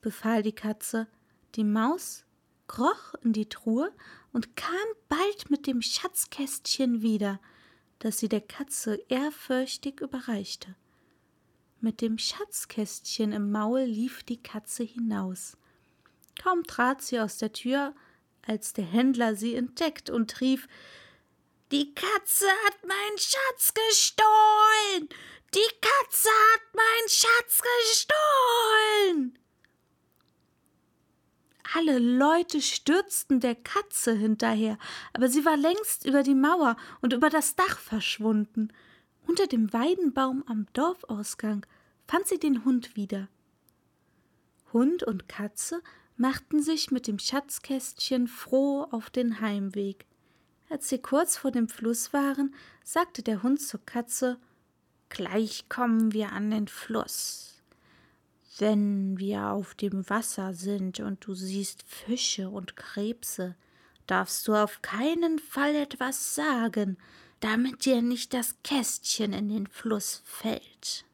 befahl 0.00 0.42
die 0.42 0.54
Katze. 0.54 1.06
Die 1.54 1.64
Maus 1.64 2.24
kroch 2.66 3.14
in 3.22 3.32
die 3.32 3.48
Truhe 3.48 3.92
und 4.32 4.56
kam 4.56 4.74
bald 5.08 5.50
mit 5.50 5.66
dem 5.66 5.80
Schatzkästchen 5.80 7.00
wieder, 7.00 7.40
das 8.00 8.18
sie 8.18 8.28
der 8.28 8.40
Katze 8.40 9.00
ehrfürchtig 9.08 10.00
überreichte. 10.00 10.74
Mit 11.80 12.00
dem 12.00 12.18
Schatzkästchen 12.18 13.32
im 13.32 13.50
Maul 13.50 13.82
lief 13.82 14.22
die 14.22 14.42
Katze 14.42 14.82
hinaus. 14.82 15.56
Kaum 16.42 16.64
trat 16.64 17.02
sie 17.02 17.20
aus 17.20 17.38
der 17.38 17.52
Tür, 17.52 17.94
als 18.46 18.72
der 18.72 18.84
Händler 18.84 19.36
sie 19.36 19.54
entdeckt 19.54 20.08
und 20.10 20.40
rief 20.40 20.68
Die 21.72 21.94
Katze 21.94 22.46
hat 22.64 22.86
meinen 22.86 23.18
Schatz 23.18 23.74
gestohlen. 23.74 25.08
Die 25.54 25.70
Katze 25.80 26.28
hat 26.28 26.74
meinen 26.74 27.08
Schatz 27.08 27.62
gestohlen. 27.62 29.38
Alle 31.74 31.98
Leute 31.98 32.62
stürzten 32.62 33.40
der 33.40 33.54
Katze 33.54 34.14
hinterher, 34.14 34.78
aber 35.12 35.28
sie 35.28 35.44
war 35.44 35.56
längst 35.56 36.06
über 36.06 36.22
die 36.22 36.34
Mauer 36.34 36.76
und 37.00 37.12
über 37.12 37.28
das 37.28 37.54
Dach 37.54 37.78
verschwunden. 37.78 38.72
Unter 39.26 39.46
dem 39.46 39.72
Weidenbaum 39.72 40.44
am 40.46 40.66
Dorfausgang 40.72 41.66
fand 42.06 42.26
sie 42.26 42.38
den 42.38 42.64
Hund 42.64 42.96
wieder. 42.96 43.28
Hund 44.72 45.02
und 45.02 45.28
Katze 45.28 45.82
machten 46.16 46.62
sich 46.62 46.90
mit 46.90 47.06
dem 47.06 47.18
Schatzkästchen 47.18 48.28
froh 48.28 48.86
auf 48.90 49.10
den 49.10 49.40
Heimweg. 49.40 50.06
Als 50.68 50.88
sie 50.88 50.98
kurz 50.98 51.36
vor 51.36 51.50
dem 51.50 51.68
Fluss 51.68 52.12
waren, 52.12 52.54
sagte 52.82 53.22
der 53.22 53.42
Hund 53.42 53.60
zur 53.60 53.84
Katze 53.84 54.38
Gleich 55.08 55.68
kommen 55.68 56.12
wir 56.12 56.32
an 56.32 56.50
den 56.50 56.66
Fluss. 56.66 57.62
Wenn 58.58 59.18
wir 59.18 59.50
auf 59.50 59.74
dem 59.74 60.08
Wasser 60.08 60.54
sind 60.54 61.00
und 61.00 61.24
du 61.26 61.34
siehst 61.34 61.84
Fische 61.84 62.48
und 62.48 62.76
Krebse, 62.76 63.54
darfst 64.06 64.48
du 64.48 64.54
auf 64.54 64.82
keinen 64.82 65.38
Fall 65.38 65.74
etwas 65.74 66.34
sagen, 66.34 66.96
damit 67.40 67.84
dir 67.84 68.02
nicht 68.02 68.34
das 68.34 68.56
Kästchen 68.62 69.32
in 69.32 69.48
den 69.48 69.66
Fluss 69.66 70.22
fällt. 70.24 71.04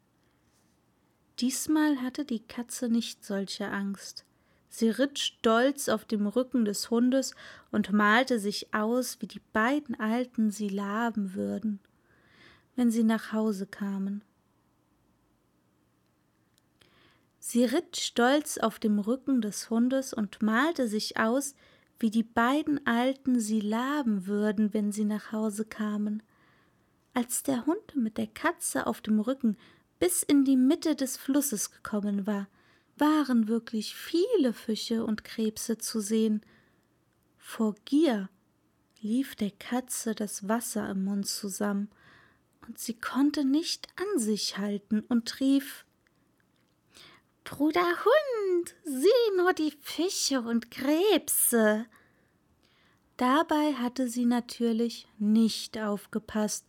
Diesmal 1.41 2.01
hatte 2.01 2.25
die 2.25 2.41
Katze 2.41 2.89
nicht 2.89 3.25
solche 3.25 3.69
Angst. 3.69 4.25
Sie 4.69 4.89
ritt 4.89 5.19
stolz 5.19 5.89
auf 5.89 6.05
dem 6.05 6.27
Rücken 6.27 6.65
des 6.65 6.91
Hundes 6.91 7.35
und 7.71 7.93
malte 7.93 8.39
sich 8.39 8.73
aus, 8.73 9.21
wie 9.21 9.27
die 9.27 9.43
beiden 9.53 9.99
Alten 9.99 10.51
sie 10.51 10.69
laben 10.69 11.35
würden, 11.35 11.81
wenn 12.77 12.91
sie 12.91 13.03
nach 13.03 13.33
Hause 13.33 13.67
kamen. 13.67 14.23
Sie 17.39 17.65
ritt 17.65 17.97
stolz 17.97 18.57
auf 18.57 18.79
dem 18.79 18.99
Rücken 18.99 19.43
des 19.43 19.69
Hundes 19.69 20.15
und 20.15 20.41
malte 20.41 20.87
sich 20.89 21.19
aus, 21.19 21.55
wie 21.99 22.11
die 22.11 22.23
beiden 22.23 22.87
Alten 22.87 23.41
sie 23.41 23.61
laben 23.61 24.27
würden, 24.27 24.75
wenn 24.75 24.93
sie 24.93 25.05
nach 25.05 25.33
Hause 25.33 25.65
kamen. 25.65 26.23
Als 27.15 27.43
der 27.43 27.67
Hund 27.67 27.97
mit 27.97 28.19
der 28.19 28.27
Katze 28.27 28.87
auf 28.87 29.01
dem 29.01 29.21
Rücken 29.21 29.57
bis 29.99 30.23
in 30.23 30.45
die 30.45 30.57
Mitte 30.57 30.97
des 30.97 31.17
Flusses 31.17 31.71
gekommen 31.71 32.27
war, 32.27 32.49
waren 32.97 33.49
wirklich 33.49 33.95
viele 33.95 34.53
Fische 34.53 35.05
und 35.05 35.25
Krebse 35.25 35.79
zu 35.79 36.01
sehen. 36.01 36.43
Vor 37.39 37.75
Gier 37.85 38.29
lief 39.01 39.35
der 39.35 39.51
Katze 39.51 40.15
das 40.15 40.49
Wasser 40.49 40.89
im 40.91 41.05
Mund 41.05 41.27
zusammen, 41.27 41.89
und 42.67 42.79
sie 42.79 42.95
konnte 42.95 43.45
nicht 43.45 43.89
an 43.97 44.21
sich 44.21 44.57
halten 44.57 45.01
und 45.01 45.41
rief 45.41 45.85
Bruder 47.53 47.85
Hund, 47.85 48.75
sieh 48.83 49.37
nur 49.37 49.53
die 49.53 49.75
Fische 49.83 50.41
und 50.41 50.71
Krebse. 50.71 51.85
Dabei 53.19 53.75
hatte 53.75 54.09
sie 54.09 54.25
natürlich 54.25 55.07
nicht 55.19 55.77
aufgepasst, 55.77 56.65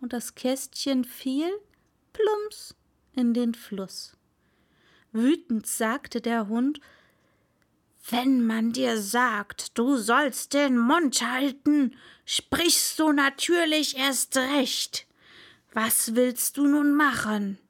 und 0.00 0.12
das 0.12 0.34
Kästchen 0.34 1.04
fiel 1.04 1.48
plumps 2.12 2.74
in 3.12 3.32
den 3.32 3.54
Fluss. 3.54 4.16
Wütend 5.12 5.68
sagte 5.68 6.20
der 6.20 6.48
Hund 6.48 6.80
Wenn 8.10 8.44
man 8.44 8.72
dir 8.72 9.00
sagt, 9.00 9.78
du 9.78 9.96
sollst 9.96 10.52
den 10.52 10.76
Mund 10.76 11.22
halten, 11.22 11.94
sprichst 12.24 12.98
du 12.98 13.12
natürlich 13.12 13.96
erst 13.96 14.36
recht. 14.36 15.06
Was 15.72 16.16
willst 16.16 16.56
du 16.56 16.66
nun 16.66 16.92
machen? 16.92 17.60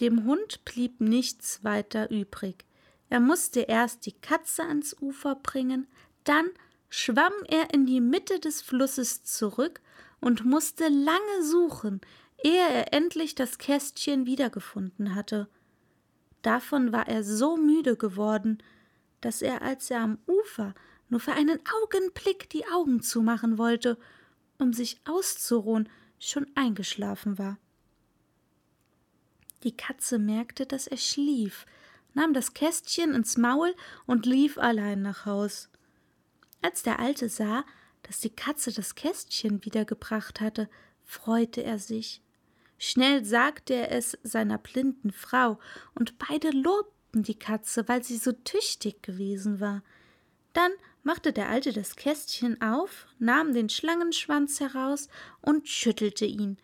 Dem 0.00 0.24
Hund 0.24 0.64
blieb 0.64 1.00
nichts 1.00 1.64
weiter 1.64 2.10
übrig. 2.10 2.64
Er 3.08 3.20
musste 3.20 3.60
erst 3.60 4.06
die 4.06 4.12
Katze 4.12 4.64
ans 4.64 4.96
Ufer 5.00 5.36
bringen, 5.36 5.86
dann 6.24 6.46
schwamm 6.88 7.32
er 7.46 7.72
in 7.72 7.86
die 7.86 8.00
Mitte 8.00 8.40
des 8.40 8.62
Flusses 8.62 9.22
zurück 9.22 9.80
und 10.20 10.44
musste 10.44 10.88
lange 10.88 11.42
suchen, 11.42 12.00
ehe 12.42 12.68
er 12.68 12.92
endlich 12.92 13.34
das 13.34 13.58
Kästchen 13.58 14.26
wiedergefunden 14.26 15.14
hatte. 15.14 15.48
Davon 16.42 16.92
war 16.92 17.08
er 17.08 17.24
so 17.24 17.56
müde 17.56 17.96
geworden, 17.96 18.62
dass 19.20 19.42
er, 19.42 19.62
als 19.62 19.90
er 19.90 20.00
am 20.00 20.18
Ufer 20.26 20.74
nur 21.08 21.20
für 21.20 21.32
einen 21.32 21.60
Augenblick 21.82 22.50
die 22.50 22.66
Augen 22.66 23.02
zumachen 23.02 23.58
wollte, 23.58 23.98
um 24.58 24.72
sich 24.72 25.00
auszuruhen, 25.04 25.88
schon 26.18 26.46
eingeschlafen 26.54 27.38
war. 27.38 27.58
Die 29.66 29.76
Katze 29.76 30.20
merkte, 30.20 30.64
dass 30.64 30.86
er 30.86 30.96
schlief, 30.96 31.66
nahm 32.14 32.32
das 32.34 32.54
Kästchen 32.54 33.12
ins 33.12 33.36
Maul 33.36 33.74
und 34.06 34.24
lief 34.24 34.58
allein 34.58 35.02
nach 35.02 35.26
Haus. 35.26 35.70
Als 36.62 36.84
der 36.84 37.00
Alte 37.00 37.28
sah, 37.28 37.64
dass 38.04 38.20
die 38.20 38.30
Katze 38.30 38.72
das 38.72 38.94
Kästchen 38.94 39.64
wiedergebracht 39.64 40.40
hatte, 40.40 40.70
freute 41.02 41.64
er 41.64 41.80
sich. 41.80 42.22
Schnell 42.78 43.24
sagte 43.24 43.74
er 43.74 43.90
es 43.90 44.16
seiner 44.22 44.58
blinden 44.58 45.10
Frau, 45.10 45.58
und 45.96 46.16
beide 46.16 46.50
lobten 46.50 47.24
die 47.24 47.36
Katze, 47.36 47.88
weil 47.88 48.04
sie 48.04 48.18
so 48.18 48.30
tüchtig 48.30 49.02
gewesen 49.02 49.58
war. 49.58 49.82
Dann 50.52 50.70
machte 51.02 51.32
der 51.32 51.48
Alte 51.48 51.72
das 51.72 51.96
Kästchen 51.96 52.62
auf, 52.62 53.08
nahm 53.18 53.52
den 53.52 53.68
Schlangenschwanz 53.68 54.60
heraus 54.60 55.08
und 55.40 55.68
schüttelte 55.68 56.24
ihn, 56.24 56.56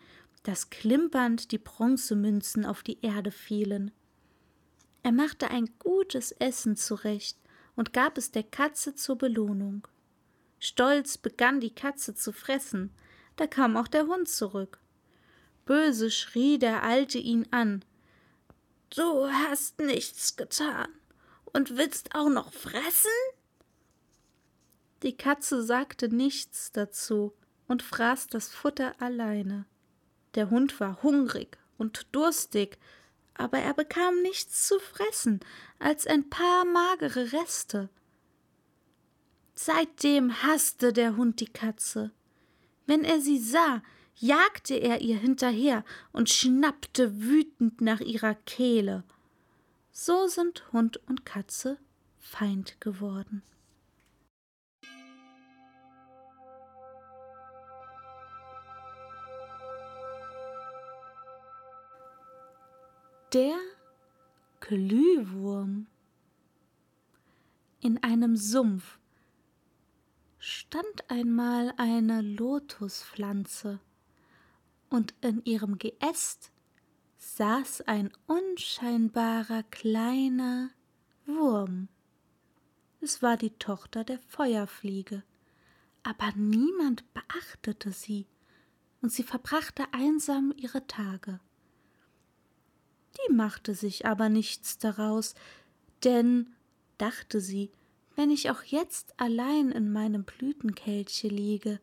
dass 0.43 0.69
klimpernd 0.69 1.51
die 1.51 1.57
Bronzemünzen 1.57 2.65
auf 2.65 2.83
die 2.83 2.99
Erde 3.01 3.31
fielen. 3.31 3.91
Er 5.01 5.11
machte 5.11 5.49
ein 5.49 5.69
gutes 5.79 6.31
Essen 6.33 6.75
zurecht 6.75 7.37
und 7.75 7.93
gab 7.93 8.17
es 8.17 8.31
der 8.31 8.43
Katze 8.43 8.95
zur 8.95 9.17
Belohnung. 9.17 9.87
Stolz 10.59 11.17
begann 11.17 11.59
die 11.59 11.73
Katze 11.73 12.13
zu 12.15 12.31
fressen, 12.31 12.91
da 13.35 13.47
kam 13.47 13.75
auch 13.77 13.87
der 13.87 14.07
Hund 14.07 14.29
zurück. 14.29 14.79
Böse 15.65 16.11
schrie 16.11 16.59
der 16.59 16.83
Alte 16.83 17.17
ihn 17.17 17.47
an. 17.51 17.83
Du 18.89 19.27
hast 19.27 19.79
nichts 19.79 20.35
getan 20.35 20.87
und 21.51 21.77
willst 21.77 22.15
auch 22.15 22.29
noch 22.29 22.53
fressen? 22.53 23.11
Die 25.03 25.17
Katze 25.17 25.63
sagte 25.63 26.09
nichts 26.09 26.71
dazu 26.71 27.33
und 27.67 27.81
fraß 27.81 28.27
das 28.27 28.49
Futter 28.49 29.01
alleine. 29.01 29.65
Der 30.35 30.49
Hund 30.49 30.79
war 30.79 31.01
hungrig 31.03 31.57
und 31.77 32.07
durstig, 32.11 32.77
aber 33.35 33.59
er 33.59 33.73
bekam 33.73 34.21
nichts 34.21 34.67
zu 34.67 34.79
fressen 34.79 35.39
als 35.79 36.07
ein 36.07 36.29
paar 36.29 36.65
magere 36.65 37.33
Reste. 37.33 37.89
Seitdem 39.55 40.43
hasste 40.43 40.93
der 40.93 41.15
Hund 41.15 41.39
die 41.39 41.47
Katze. 41.47 42.11
Wenn 42.85 43.03
er 43.03 43.21
sie 43.21 43.39
sah, 43.39 43.81
jagte 44.15 44.75
er 44.75 45.01
ihr 45.01 45.17
hinterher 45.17 45.83
und 46.11 46.29
schnappte 46.29 47.21
wütend 47.21 47.81
nach 47.81 47.99
ihrer 47.99 48.35
Kehle. 48.35 49.03
So 49.91 50.27
sind 50.27 50.71
Hund 50.71 50.99
und 51.07 51.25
Katze 51.25 51.77
Feind 52.19 52.79
geworden. 52.81 53.43
Der 63.33 63.57
Glühwurm 64.59 65.87
in 67.79 68.03
einem 68.03 68.35
Sumpf 68.35 68.99
stand 70.37 71.09
einmal 71.09 71.73
eine 71.77 72.21
Lotuspflanze, 72.21 73.79
und 74.91 75.15
in 75.21 75.43
ihrem 75.45 75.79
Geäst 75.79 76.51
saß 77.17 77.81
ein 77.87 78.11
unscheinbarer 78.27 79.63
kleiner 79.63 80.69
Wurm. 81.25 81.87
Es 83.01 83.23
war 83.23 83.37
die 83.37 83.57
Tochter 83.57 84.03
der 84.03 84.19
Feuerfliege, 84.19 85.23
aber 86.03 86.33
niemand 86.35 87.11
beachtete 87.15 87.93
sie, 87.93 88.27
und 89.01 89.11
sie 89.11 89.23
verbrachte 89.23 89.85
einsam 89.91 90.53
ihre 90.55 90.85
Tage. 90.85 91.39
Die 93.17 93.33
machte 93.33 93.75
sich 93.75 94.05
aber 94.05 94.29
nichts 94.29 94.77
daraus, 94.77 95.35
denn, 96.03 96.53
dachte 96.97 97.41
sie, 97.41 97.71
wenn 98.15 98.29
ich 98.29 98.49
auch 98.49 98.63
jetzt 98.63 99.13
allein 99.17 99.71
in 99.71 99.91
meinem 99.91 100.23
Blütenkelche 100.23 101.27
liege, 101.27 101.79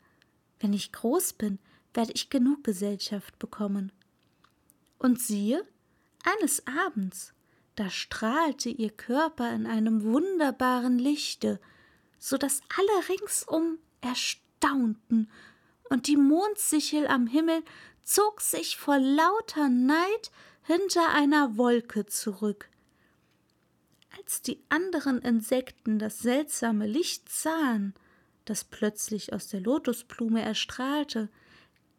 wenn 0.61 0.73
ich 0.73 0.93
groß 0.93 1.35
bin, 1.35 1.59
werde 1.95 2.13
ich 2.13 2.31
genug 2.31 2.63
Gesellschaft 2.65 3.39
bekommen. 3.39 3.93
Und 4.99 5.21
siehe, 5.21 5.67
eines 6.25 6.67
Abends, 6.67 7.33
da 7.75 7.91
strahlte 7.91 8.69
ihr 8.69 8.91
Körper 8.91 9.53
in 9.53 9.67
einem 9.67 10.05
wunderbaren 10.05 10.99
Lichte, 10.99 11.61
so 12.19 12.37
dass 12.37 12.61
alle 12.77 13.09
ringsum 13.09 13.79
erstaunten, 14.01 15.31
und 15.89 16.07
die 16.07 16.17
Mondsichel 16.17 17.09
am 17.09 17.27
Himmel 17.27 17.65
zog 18.05 18.41
sich 18.41 18.77
vor 18.77 18.99
lauter 18.99 19.69
Neid 19.69 20.31
hinter 20.71 21.13
einer 21.13 21.57
Wolke 21.57 22.07
zurück. 22.07 22.69
Als 24.17 24.41
die 24.41 24.63
anderen 24.69 25.21
Insekten 25.21 25.99
das 25.99 26.21
seltsame 26.21 26.87
Licht 26.87 27.29
sahen, 27.29 27.93
das 28.45 28.63
plötzlich 28.63 29.33
aus 29.33 29.49
der 29.49 29.59
Lotusblume 29.63 30.41
erstrahlte, 30.43 31.29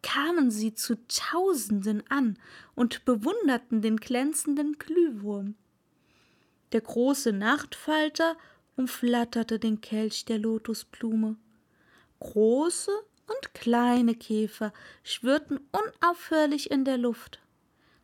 kamen 0.00 0.50
sie 0.50 0.72
zu 0.72 0.96
Tausenden 1.06 2.02
an 2.08 2.38
und 2.74 3.04
bewunderten 3.04 3.82
den 3.82 3.98
glänzenden 3.98 4.78
Glühwurm. 4.78 5.54
Der 6.72 6.80
große 6.80 7.34
Nachtfalter 7.34 8.38
umflatterte 8.76 9.58
den 9.58 9.82
Kelch 9.82 10.24
der 10.24 10.38
Lotusblume. 10.38 11.36
Große 12.20 12.90
und 13.26 13.52
kleine 13.52 14.14
Käfer 14.14 14.72
schwirrten 15.04 15.60
unaufhörlich 15.72 16.70
in 16.70 16.86
der 16.86 16.96
Luft. 16.96 17.42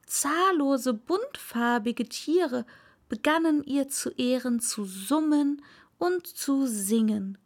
Zahllose 0.08 0.94
buntfarbige 0.94 2.08
Tiere 2.08 2.64
begannen 3.08 3.62
ihr 3.64 3.88
zu 3.88 4.10
Ehren 4.10 4.60
zu 4.60 4.84
summen 4.84 5.62
und 5.98 6.26
zu 6.26 6.66
singen, 6.66 7.38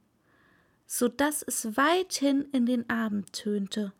so 0.86 1.08
dass 1.08 1.42
es 1.42 1.76
weithin 1.76 2.42
in 2.52 2.66
den 2.66 2.88
Abend 2.88 3.32
tönte. 3.32 3.92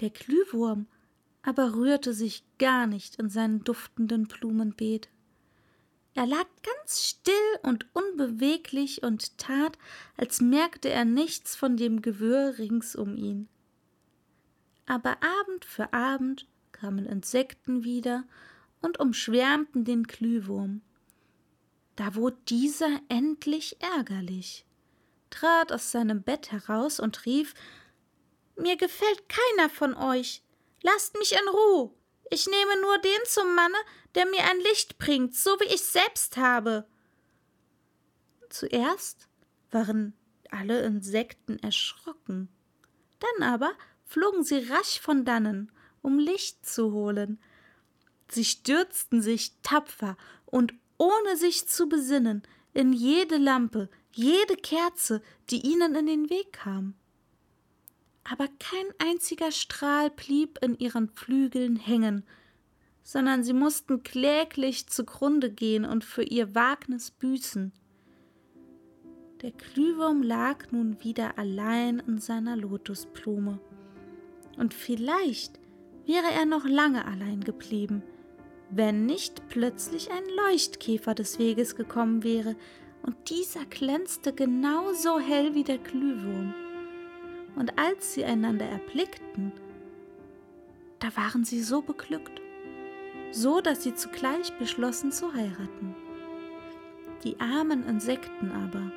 Der 0.00 0.10
Glühwurm 0.10 0.86
aber 1.42 1.74
rührte 1.74 2.12
sich 2.12 2.44
gar 2.58 2.86
nicht 2.86 3.16
in 3.16 3.28
seinem 3.28 3.64
duftenden 3.64 4.26
Blumenbeet. 4.26 5.08
Er 6.14 6.26
lag 6.26 6.46
ganz 6.62 7.02
still 7.06 7.34
und 7.62 7.86
unbeweglich 7.94 9.02
und 9.02 9.38
tat, 9.38 9.78
als 10.16 10.40
merkte 10.40 10.90
er 10.90 11.04
nichts 11.04 11.56
von 11.56 11.76
dem 11.76 12.02
Gewirr 12.02 12.58
rings 12.58 12.94
um 12.94 13.16
ihn. 13.16 13.48
Aber 14.86 15.16
Abend 15.22 15.64
für 15.64 15.92
Abend 15.92 16.46
kamen 16.80 17.06
Insekten 17.06 17.84
wieder 17.84 18.24
und 18.80 18.98
umschwärmten 18.98 19.84
den 19.84 20.04
Glühwurm. 20.04 20.80
Da 21.96 22.14
wurde 22.14 22.38
dieser 22.48 23.00
endlich 23.08 23.76
ärgerlich, 23.82 24.64
trat 25.28 25.72
aus 25.72 25.92
seinem 25.92 26.22
Bett 26.22 26.50
heraus 26.50 26.98
und 26.98 27.26
rief 27.26 27.54
Mir 28.56 28.76
gefällt 28.76 29.28
keiner 29.28 29.68
von 29.68 29.94
euch. 29.94 30.42
Lasst 30.82 31.16
mich 31.18 31.32
in 31.32 31.48
Ruhe. 31.48 31.90
Ich 32.30 32.46
nehme 32.46 32.80
nur 32.80 32.98
den 32.98 33.26
zum 33.26 33.54
Manne, 33.54 33.76
der 34.14 34.24
mir 34.26 34.44
ein 34.44 34.60
Licht 34.60 34.96
bringt, 34.98 35.34
so 35.34 35.50
wie 35.60 35.74
ich 35.74 35.82
selbst 35.82 36.38
habe. 36.38 36.86
Zuerst 38.48 39.28
waren 39.70 40.14
alle 40.50 40.82
Insekten 40.82 41.58
erschrocken, 41.58 42.48
dann 43.18 43.48
aber 43.48 43.72
flogen 44.06 44.42
sie 44.42 44.58
rasch 44.58 45.00
von 45.00 45.24
dannen 45.24 45.70
um 46.02 46.18
Licht 46.18 46.66
zu 46.66 46.92
holen. 46.92 47.38
Sie 48.28 48.44
stürzten 48.44 49.22
sich 49.22 49.52
tapfer 49.62 50.16
und 50.46 50.74
ohne 50.98 51.36
sich 51.36 51.68
zu 51.68 51.88
besinnen 51.88 52.42
in 52.72 52.92
jede 52.92 53.36
Lampe, 53.36 53.88
jede 54.12 54.56
Kerze, 54.56 55.22
die 55.50 55.66
ihnen 55.66 55.94
in 55.94 56.06
den 56.06 56.30
Weg 56.30 56.52
kam. 56.52 56.94
Aber 58.24 58.48
kein 58.58 58.86
einziger 58.98 59.50
Strahl 59.50 60.10
blieb 60.10 60.58
in 60.62 60.78
ihren 60.78 61.08
Flügeln 61.08 61.76
hängen, 61.76 62.24
sondern 63.02 63.42
sie 63.42 63.52
mussten 63.52 64.02
kläglich 64.02 64.86
zugrunde 64.88 65.50
gehen 65.50 65.84
und 65.84 66.04
für 66.04 66.22
ihr 66.22 66.54
Wagnis 66.54 67.10
büßen. 67.10 67.72
Der 69.42 69.52
Glühwurm 69.52 70.22
lag 70.22 70.70
nun 70.70 71.02
wieder 71.02 71.38
allein 71.38 71.98
in 72.00 72.18
seiner 72.18 72.56
Lotusblume. 72.56 73.58
Und 74.58 74.74
vielleicht 74.74 75.59
wäre 76.10 76.32
er 76.32 76.44
noch 76.44 76.66
lange 76.66 77.04
allein 77.04 77.40
geblieben, 77.44 78.02
wenn 78.68 79.06
nicht 79.06 79.48
plötzlich 79.48 80.10
ein 80.10 80.24
Leuchtkäfer 80.44 81.14
des 81.14 81.38
Weges 81.38 81.76
gekommen 81.76 82.24
wäre, 82.24 82.56
und 83.02 83.30
dieser 83.30 83.64
glänzte 83.64 84.32
genauso 84.32 85.18
hell 85.20 85.54
wie 85.54 85.62
der 85.64 85.78
Glühwurm. 85.78 86.52
Und 87.56 87.78
als 87.78 88.12
sie 88.12 88.24
einander 88.24 88.66
erblickten, 88.66 89.52
da 90.98 91.16
waren 91.16 91.44
sie 91.44 91.62
so 91.62 91.80
beglückt, 91.80 92.42
so 93.30 93.60
dass 93.60 93.84
sie 93.84 93.94
zugleich 93.94 94.52
beschlossen 94.58 95.12
zu 95.12 95.32
heiraten. 95.32 95.94
Die 97.22 97.38
armen 97.38 97.86
Insekten 97.86 98.50
aber, 98.50 98.92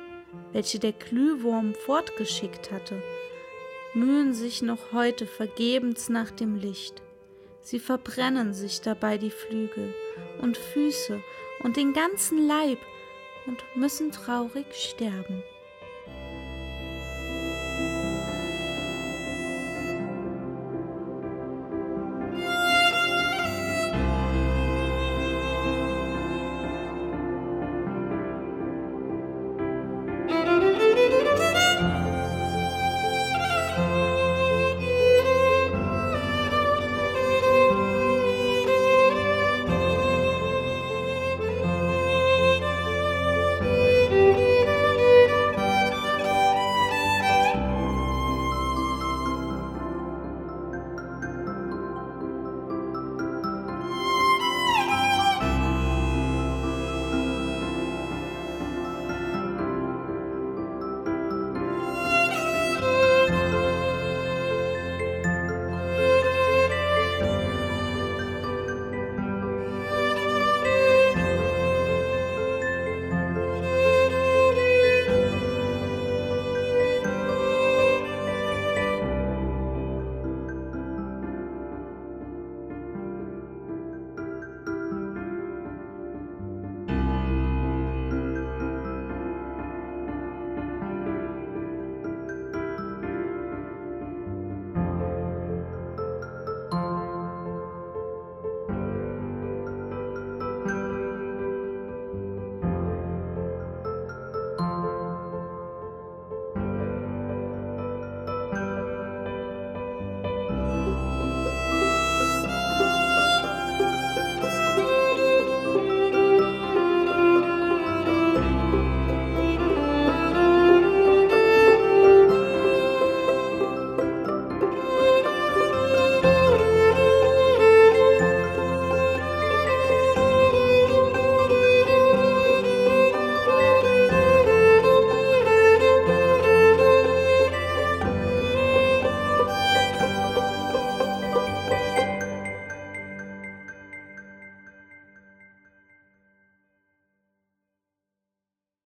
welche 0.52 0.80
der 0.80 0.92
Glühwurm 0.92 1.74
fortgeschickt 1.86 2.72
hatte, 2.72 3.00
mühen 3.94 4.34
sich 4.34 4.60
noch 4.60 4.92
heute 4.92 5.26
vergebens 5.26 6.08
nach 6.08 6.32
dem 6.32 6.56
Licht. 6.56 7.03
Sie 7.64 7.78
verbrennen 7.78 8.52
sich 8.52 8.82
dabei 8.82 9.16
die 9.16 9.30
Flügel 9.30 9.94
und 10.38 10.58
Füße 10.58 11.22
und 11.60 11.78
den 11.78 11.94
ganzen 11.94 12.46
Leib 12.46 12.78
und 13.46 13.64
müssen 13.74 14.12
traurig 14.12 14.66
sterben. 14.74 15.42